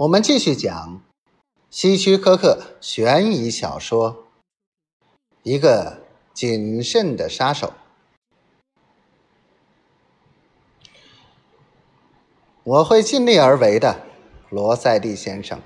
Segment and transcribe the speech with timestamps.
[0.00, 1.02] 我们继续讲
[1.68, 4.14] 希区柯克悬疑小说
[5.42, 5.98] 《一个
[6.32, 7.74] 谨慎的杀手》。
[12.64, 14.06] 我会尽力而为的，
[14.48, 15.60] 罗塞蒂先生。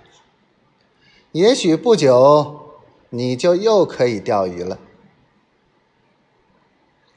[1.30, 2.80] 也许不久
[3.10, 4.80] 你就又可以钓鱼了。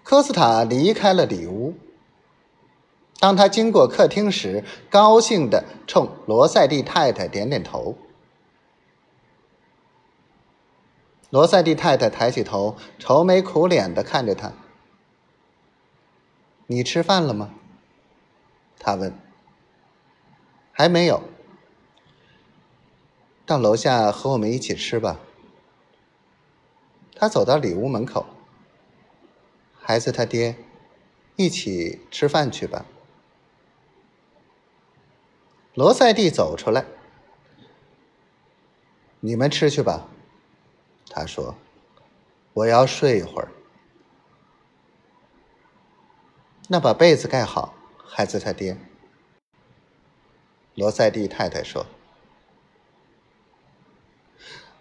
[0.04, 1.73] 科斯塔离开了里屋。
[3.20, 7.97] 当他经过客厅时，高兴地冲罗塞蒂太太点点头。
[11.30, 14.53] 罗塞蒂太太抬起头，愁眉苦脸地看着他。
[16.67, 17.49] “你吃饭了吗？”
[18.80, 19.12] 他问。
[20.71, 21.23] “还没有。
[23.48, 25.20] ”“到楼下和我们一起吃吧。”
[27.15, 28.27] 他走到里屋门口。
[29.81, 30.55] “孩子他爹，
[31.35, 32.85] 一起吃饭去吧。”
[35.77, 36.88] 罗塞蒂走出来，
[39.20, 40.08] 你们吃去吧。
[41.07, 41.54] 他说
[42.54, 43.51] ：“我要睡一会儿。”
[46.68, 48.76] 那把被子盖好，孩子他爹。
[50.74, 51.85] 罗塞蒂太太说：“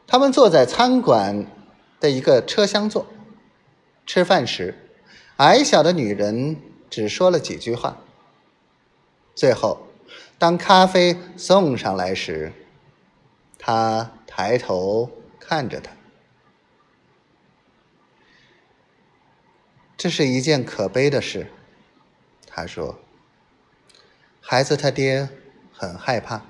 [0.08, 1.44] 他们坐在餐馆
[2.00, 3.04] 的一个车厢座，
[4.06, 4.74] 吃饭时，
[5.36, 6.56] 矮小的女人
[6.88, 7.98] 只说了几句话，
[9.34, 9.82] 最后。”
[10.38, 12.52] 当咖啡送上来时，
[13.58, 15.92] 他抬头看着他。
[19.96, 21.50] 这是一件可悲的事，
[22.46, 22.98] 他说。
[24.40, 25.28] 孩子他爹
[25.72, 26.42] 很害怕。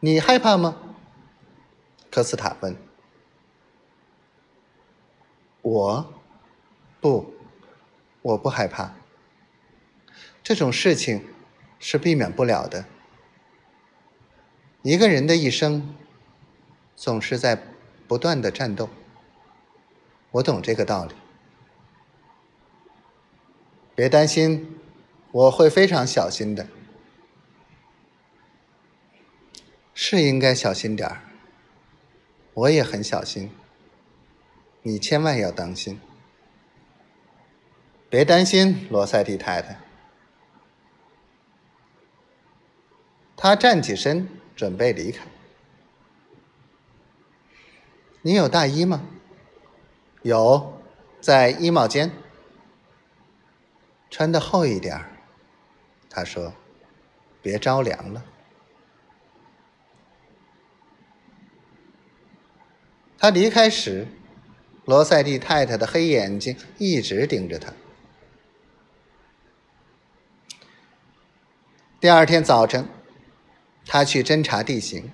[0.00, 0.76] 你害怕吗？
[2.10, 2.76] 科斯塔问。
[5.62, 6.12] 我，
[7.00, 7.34] 不，
[8.20, 8.94] 我不害怕。
[10.50, 11.24] 这种事情
[11.78, 12.84] 是避免不了的。
[14.82, 15.94] 一个人的一生
[16.96, 17.56] 总是在
[18.08, 18.90] 不断的战斗。
[20.32, 21.14] 我懂这个道理。
[23.94, 24.76] 别担心，
[25.30, 26.66] 我会非常小心的。
[29.94, 31.20] 是应该小心点儿。
[32.54, 33.52] 我也很小心。
[34.82, 36.00] 你千万要当心。
[38.08, 39.78] 别担心，罗塞蒂太太。
[43.42, 45.24] 他站起身，准备离开。
[48.20, 49.02] 你有大衣吗？
[50.20, 50.78] 有，
[51.22, 52.12] 在衣帽间。
[54.10, 55.02] 穿的厚一点
[56.10, 56.52] 他说
[57.40, 58.22] ：“别着凉了。”
[63.16, 64.06] 他离开时，
[64.84, 67.72] 罗塞蒂太太的黑眼睛一直盯着他。
[71.98, 72.86] 第二天早晨。
[73.92, 75.10] 他去侦查地形。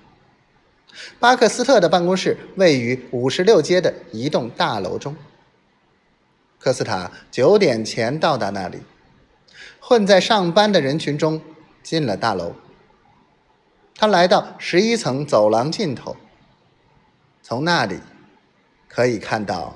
[1.19, 5.15] 巴克斯特的办公室位于五十六街的一栋大楼中。
[6.59, 8.77] 科斯塔九点前到达那里，
[9.79, 11.41] 混在上班的人群中
[11.81, 12.53] 进了大楼。
[13.95, 16.15] 他来到十一层走廊尽头，
[17.41, 17.99] 从那里
[18.87, 19.75] 可以看到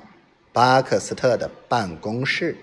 [0.52, 2.56] 巴克斯特的办公室。